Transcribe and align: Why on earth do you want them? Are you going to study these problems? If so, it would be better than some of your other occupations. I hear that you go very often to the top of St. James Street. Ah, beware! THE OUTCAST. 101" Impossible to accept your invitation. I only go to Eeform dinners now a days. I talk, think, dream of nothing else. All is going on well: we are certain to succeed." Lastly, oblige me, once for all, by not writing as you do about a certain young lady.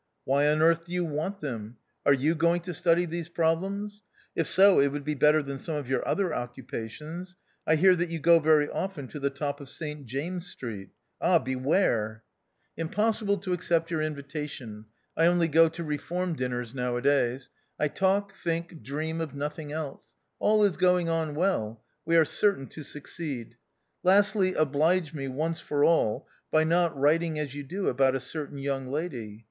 Why 0.23 0.47
on 0.49 0.63
earth 0.63 0.85
do 0.85 0.93
you 0.93 1.05
want 1.05 1.41
them? 1.41 1.77
Are 2.07 2.13
you 2.13 2.33
going 2.33 2.61
to 2.61 2.73
study 2.73 3.05
these 3.05 3.29
problems? 3.29 4.01
If 4.35 4.47
so, 4.47 4.79
it 4.81 4.87
would 4.91 5.03
be 5.03 5.13
better 5.13 5.43
than 5.43 5.59
some 5.59 5.75
of 5.75 5.87
your 5.87 6.03
other 6.07 6.33
occupations. 6.33 7.35
I 7.67 7.75
hear 7.75 7.95
that 7.95 8.09
you 8.09 8.17
go 8.17 8.39
very 8.39 8.67
often 8.67 9.07
to 9.09 9.19
the 9.19 9.29
top 9.29 9.61
of 9.61 9.69
St. 9.69 10.07
James 10.07 10.47
Street. 10.47 10.89
Ah, 11.21 11.37
beware! 11.37 12.23
THE 12.75 12.81
OUTCAST. 12.81 12.97
101" 12.97 13.09
Impossible 13.27 13.37
to 13.43 13.53
accept 13.53 13.91
your 13.91 14.01
invitation. 14.01 14.85
I 15.15 15.27
only 15.27 15.47
go 15.47 15.69
to 15.69 15.83
Eeform 15.83 16.35
dinners 16.35 16.73
now 16.73 16.97
a 16.97 17.01
days. 17.03 17.49
I 17.79 17.87
talk, 17.87 18.33
think, 18.33 18.81
dream 18.81 19.21
of 19.21 19.35
nothing 19.35 19.71
else. 19.71 20.15
All 20.39 20.63
is 20.63 20.77
going 20.77 21.09
on 21.09 21.35
well: 21.35 21.83
we 22.05 22.17
are 22.17 22.25
certain 22.25 22.65
to 22.69 22.81
succeed." 22.81 23.55
Lastly, 24.01 24.55
oblige 24.55 25.13
me, 25.13 25.27
once 25.27 25.59
for 25.59 25.83
all, 25.83 26.27
by 26.49 26.63
not 26.63 26.97
writing 26.97 27.37
as 27.37 27.53
you 27.53 27.61
do 27.63 27.87
about 27.87 28.15
a 28.15 28.19
certain 28.19 28.57
young 28.57 28.87
lady. 28.89 29.39